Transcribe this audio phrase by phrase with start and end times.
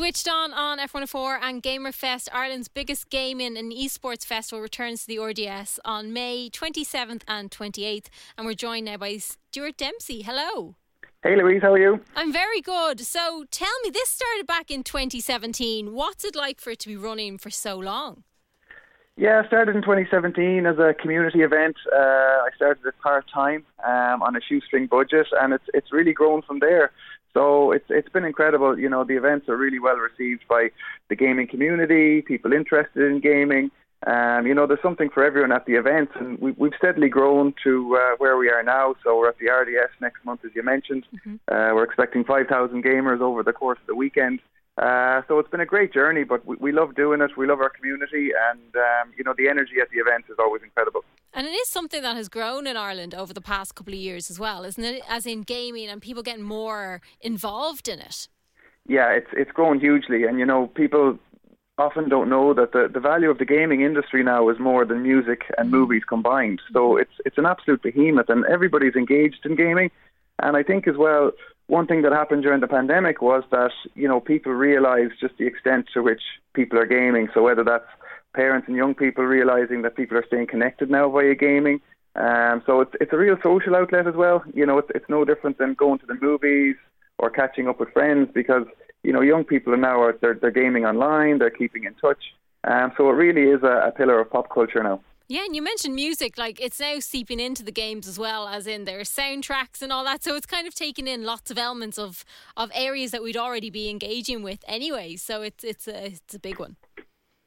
[0.00, 5.18] Switched on on FM104 and Gamerfest, Ireland's biggest gaming and esports festival, returns to the
[5.18, 8.06] RDS on May 27th and 28th.
[8.38, 10.22] And we're joined now by Stewart Dempsey.
[10.22, 10.76] Hello.
[11.22, 12.00] Hey Louise, how are you?
[12.16, 13.00] I'm very good.
[13.00, 15.92] So tell me, this started back in 2017.
[15.92, 18.24] What's it like for it to be running for so long?
[19.20, 21.76] Yeah, I started in 2017 as a community event.
[21.94, 26.14] Uh, I started it part time um, on a shoestring budget, and it's it's really
[26.14, 26.90] grown from there.
[27.34, 28.78] So it's it's been incredible.
[28.78, 30.70] You know, the events are really well received by
[31.08, 33.70] the gaming community, people interested in gaming.
[34.06, 37.52] Um, you know, there's something for everyone at the events, and we, we've steadily grown
[37.64, 38.94] to uh, where we are now.
[39.04, 41.04] So we're at the RDS next month, as you mentioned.
[41.14, 41.34] Mm-hmm.
[41.54, 44.40] Uh, we're expecting 5,000 gamers over the course of the weekend.
[44.80, 47.36] Uh, so it's been a great journey, but we, we love doing it.
[47.36, 50.62] We love our community, and um, you know the energy at the events is always
[50.62, 51.04] incredible.
[51.34, 54.30] And it is something that has grown in Ireland over the past couple of years
[54.30, 55.02] as well, isn't it?
[55.06, 58.26] As in gaming and people getting more involved in it.
[58.88, 61.18] Yeah, it's it's grown hugely, and you know people
[61.76, 65.02] often don't know that the, the value of the gaming industry now is more than
[65.02, 66.62] music and movies combined.
[66.72, 69.90] So it's it's an absolute behemoth, and everybody's engaged in gaming.
[70.42, 71.32] And I think as well,
[71.66, 75.46] one thing that happened during the pandemic was that you know people realised just the
[75.46, 76.22] extent to which
[76.54, 77.28] people are gaming.
[77.32, 77.86] So whether that's
[78.34, 81.80] parents and young people realising that people are staying connected now via gaming.
[82.16, 84.42] Um, so it's it's a real social outlet as well.
[84.52, 86.76] You know, it's it's no different than going to the movies
[87.18, 88.64] or catching up with friends because
[89.02, 92.22] you know young people are now are they're, they're gaming online, they're keeping in touch.
[92.64, 95.00] Um, so it really is a, a pillar of pop culture now.
[95.30, 98.66] Yeah, and you mentioned music, like it's now seeping into the games as well, as
[98.66, 100.24] in their soundtracks and all that.
[100.24, 102.24] So it's kind of taking in lots of elements of
[102.56, 105.14] of areas that we'd already be engaging with anyway.
[105.14, 106.74] So it's it's a it's a big one.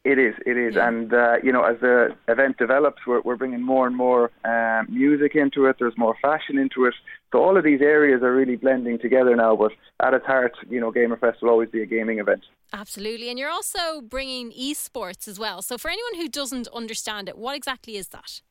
[0.05, 0.89] It is, it is, yeah.
[0.89, 4.85] and uh, you know, as the event develops, we're, we're bringing more and more um,
[4.89, 5.77] music into it.
[5.79, 6.93] There's more fashion into it.
[7.31, 9.55] So all of these areas are really blending together now.
[9.55, 12.43] But at its heart, you know, Gamerfest will always be a gaming event.
[12.73, 15.61] Absolutely, and you're also bringing esports as well.
[15.61, 18.41] So for anyone who doesn't understand it, what exactly is that?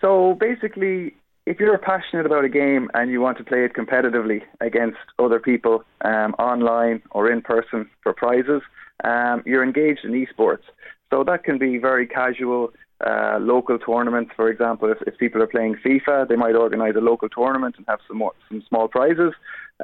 [0.00, 1.14] So basically,
[1.46, 5.38] if you're passionate about a game and you want to play it competitively against other
[5.38, 8.62] people um, online or in person for prizes
[9.02, 10.62] um, you're engaged in esports.
[11.10, 12.72] So that can be very casual,
[13.04, 14.32] uh, local tournaments.
[14.34, 17.86] For example, if, if people are playing FIFA, they might organise a local tournament and
[17.88, 19.32] have some more, some small prizes,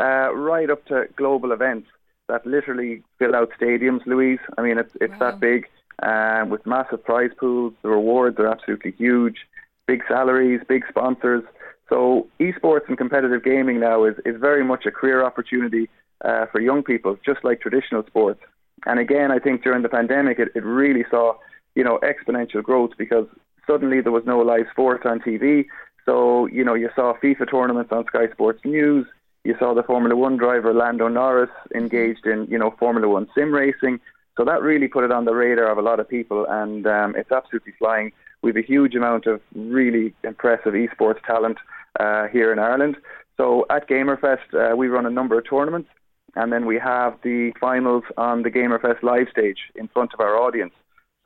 [0.01, 1.89] uh, right up to global events
[2.29, 4.07] that literally fill out stadiums.
[4.07, 5.33] Louise, I mean, it's it's wow.
[5.33, 5.69] that big,
[6.03, 7.75] um, with massive prize pools.
[7.83, 9.39] The rewards are absolutely huge,
[9.87, 11.43] big salaries, big sponsors.
[11.89, 15.89] So esports and competitive gaming now is, is very much a career opportunity
[16.25, 18.41] uh, for young people, just like traditional sports.
[18.87, 21.35] And again, I think during the pandemic, it, it really saw,
[21.75, 23.27] you know, exponential growth because
[23.67, 25.67] suddenly there was no live sports on TV.
[26.07, 29.07] So, you know, you saw FIFA tournaments on Sky Sports News.
[29.45, 33.53] You saw the Formula One driver Lando Norris engaged in, you know, Formula One sim
[33.53, 34.01] racing.
[34.37, 37.15] So that really put it on the radar of a lot of people, and um,
[37.17, 38.13] it's absolutely flying.
[38.43, 41.59] We have a huge amount of really impressive esports talent
[41.99, 42.97] uh, here in Ireland.
[43.37, 45.91] So at Gamerfest, uh, we run a number of tournaments
[46.37, 50.37] and then we have the finals on the Gamerfest live stage in front of our
[50.37, 50.73] audience.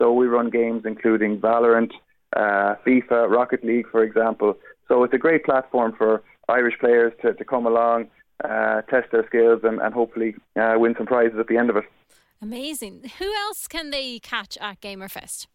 [0.01, 1.91] So we run games including Valorant,
[2.35, 4.57] uh, FIFA, Rocket League, for example.
[4.87, 8.07] So it's a great platform for Irish players to, to come along,
[8.43, 11.77] uh, test their skills, and, and hopefully uh, win some prizes at the end of
[11.77, 11.85] it.
[12.41, 13.11] Amazing.
[13.19, 15.47] Who else can they catch at Gamerfest?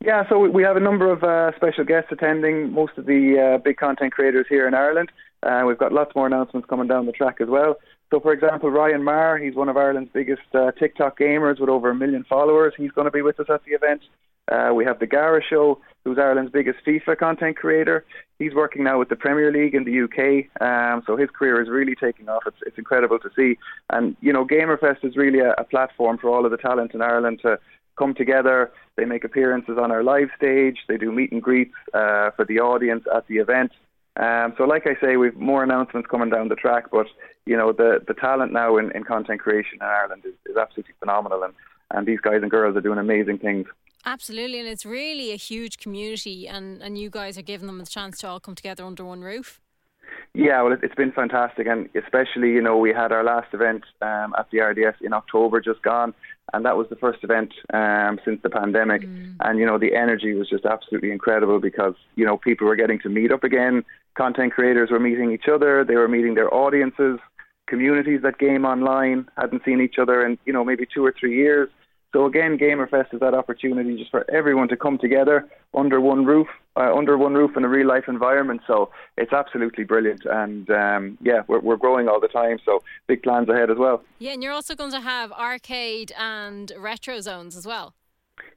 [0.00, 3.58] Yeah, so we have a number of uh, special guests attending, most of the uh,
[3.58, 5.10] big content creators here in Ireland.
[5.42, 7.76] Uh, we've got lots more announcements coming down the track as well.
[8.10, 11.90] So, for example, Ryan Maher, he's one of Ireland's biggest uh, TikTok gamers with over
[11.90, 12.72] a million followers.
[12.76, 14.02] He's going to be with us at the event.
[14.50, 18.04] Uh, we have the Gara Show, who's Ireland's biggest FIFA content creator.
[18.38, 21.68] He's working now with the Premier League in the UK, um, so his career is
[21.68, 22.44] really taking off.
[22.46, 23.58] It's, it's incredible to see.
[23.90, 27.02] And, you know, Gamerfest is really a, a platform for all of the talent in
[27.02, 27.58] Ireland to
[27.98, 28.70] come together.
[28.96, 30.78] They make appearances on our live stage.
[30.86, 33.72] They do meet and greets uh, for the audience at the event.
[34.16, 37.06] Um, so, like I say, we've more announcements coming down the track, but
[37.44, 40.94] you know the the talent now in, in content creation in Ireland is, is absolutely
[40.98, 41.52] phenomenal, and
[41.90, 43.66] and these guys and girls are doing amazing things.
[44.06, 47.86] Absolutely, and it's really a huge community, and and you guys are giving them the
[47.86, 49.60] chance to all come together under one roof.
[50.32, 54.34] Yeah, well, it's been fantastic, and especially you know we had our last event um,
[54.38, 56.14] at the RDS in October just gone,
[56.52, 59.02] and that was the first event um, since the pandemic.
[59.02, 59.36] Mm.
[59.40, 62.98] And you know, the energy was just absolutely incredible because you know people were getting
[63.00, 63.84] to meet up again.
[64.16, 65.84] Content creators were meeting each other.
[65.84, 67.18] They were meeting their audiences.
[67.66, 71.36] Communities that game online hadn't seen each other in you know maybe two or three
[71.36, 71.68] years.
[72.16, 76.46] So again, Gamerfest is that opportunity just for everyone to come together under one roof,
[76.74, 78.62] uh, under one roof in a real life environment.
[78.66, 82.56] So it's absolutely brilliant, and um, yeah, we're, we're growing all the time.
[82.64, 84.02] So big plans ahead as well.
[84.18, 87.92] Yeah, and you're also going to have arcade and retro zones as well.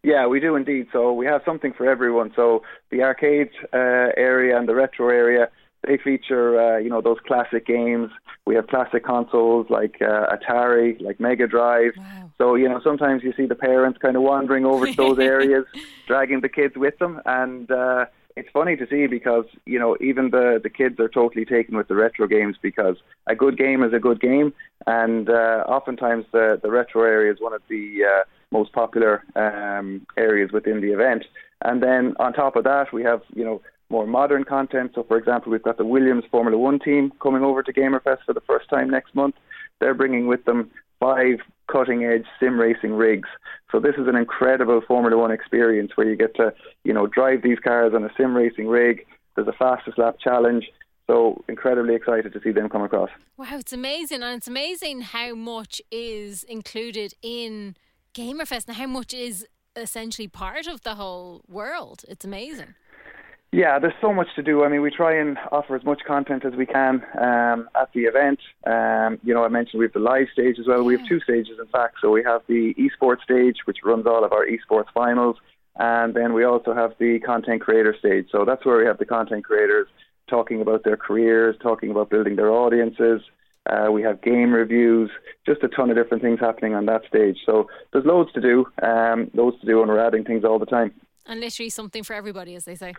[0.03, 0.87] Yeah, we do indeed.
[0.93, 2.31] So we have something for everyone.
[2.37, 5.49] So the arcade uh, area and the retro area
[5.87, 8.09] they feature, uh, you know, those classic games.
[8.45, 11.93] We have classic consoles like uh, Atari, like Mega Drive.
[11.97, 12.28] Wow.
[12.39, 15.65] So, you know, sometimes you see the parents kind of wandering over to those areas,
[16.07, 17.21] dragging the kids with them.
[17.25, 18.05] And uh,
[18.37, 21.89] it's funny to see because, you know, even the, the kids are totally taken with
[21.89, 22.95] the retro games because
[23.27, 24.53] a good game is a good game.
[24.87, 30.07] And uh, oftentimes the, the retro area is one of the uh, most popular um,
[30.15, 31.25] areas within the event.
[31.61, 34.91] And then on top of that, we have, you know, more modern content.
[34.95, 38.33] So, for example, we've got the Williams Formula One team coming over to Gamerfest for
[38.33, 39.35] the first time next month.
[39.79, 41.39] They're bringing with them five
[41.71, 43.29] cutting edge sim racing rigs.
[43.71, 47.41] So this is an incredible Formula One experience where you get to, you know, drive
[47.43, 49.05] these cars on a sim racing rig.
[49.35, 50.69] There's a fastest lap challenge.
[51.07, 53.09] So incredibly excited to see them come across.
[53.35, 57.75] Wow, it's amazing, and it's amazing how much is included in
[58.13, 62.03] Gamerfest and how much is essentially part of the whole world.
[62.07, 62.75] It's amazing.
[63.51, 64.63] Yeah, there's so much to do.
[64.63, 68.01] I mean, we try and offer as much content as we can um, at the
[68.01, 68.39] event.
[68.67, 70.83] Um, you know, I mentioned we have the live stage as well.
[70.83, 71.95] We have two stages, in fact.
[71.99, 75.37] So we have the esports stage, which runs all of our esports finals,
[75.77, 78.27] and then we also have the content creator stage.
[78.31, 79.87] So that's where we have the content creators
[80.29, 83.21] talking about their careers, talking about building their audiences.
[83.67, 85.09] Uh, we have game reviews,
[85.47, 87.37] just a ton of different things happening on that stage.
[87.47, 90.67] So there's loads to do, um, loads to do, and we're adding things all the
[90.67, 90.93] time.
[91.25, 92.93] And literally something for everybody, as they say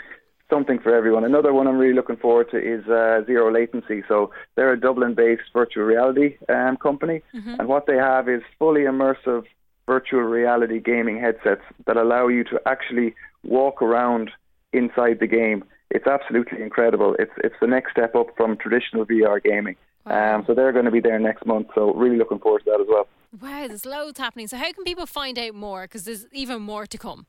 [0.51, 1.25] something for everyone.
[1.25, 4.03] Another one I'm really looking forward to is uh, Zero Latency.
[4.09, 7.55] So they're a Dublin-based virtual reality um, company, mm-hmm.
[7.59, 9.45] and what they have is fully immersive
[9.87, 13.15] virtual reality gaming headsets that allow you to actually
[13.45, 14.31] walk around
[14.73, 15.65] inside the game.
[15.91, 17.17] It's absolutely incredible.
[17.19, 19.77] It's it's the next step up from traditional VR gaming.
[20.07, 20.37] Wow.
[20.37, 21.69] Um, so they're going to be there next month.
[21.75, 23.09] So really looking forward to that as well.
[23.41, 24.49] Wow, there's loads happening.
[24.49, 25.83] So how can people find out more?
[25.83, 27.27] Because there's even more to come.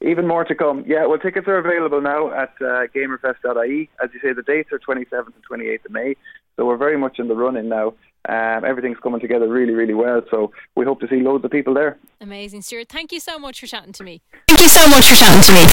[0.00, 0.84] Even more to come.
[0.86, 3.90] Yeah, well, tickets are available now at uh, gamerfest.ie.
[4.02, 6.14] As you say, the dates are 27th and 28th of May,
[6.56, 7.94] so we're very much in the running now.
[8.28, 11.74] Um, everything's coming together really, really well, so we hope to see loads of people
[11.74, 11.98] there.
[12.20, 12.88] Amazing, Stewart.
[12.88, 14.20] Thank you so much for chatting to me.
[14.46, 15.64] Thank you so much for chatting to me.